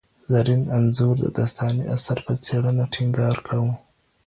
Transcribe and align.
زرین 0.33 0.61
انځور 0.77 1.15
د 1.21 1.25
داستاني 1.37 1.83
اثر 1.95 2.17
په 2.25 2.33
څېړنه 2.45 2.83
ټینګار 2.93 3.37
کاوه. 3.47 3.73